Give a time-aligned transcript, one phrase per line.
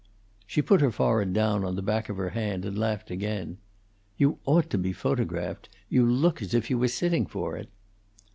[0.47, 3.59] '"She put her forehead down on the back of her hand and laughed again.
[4.17, 5.69] "You ought to be photographed.
[5.89, 7.69] You look as if you were sitting for it."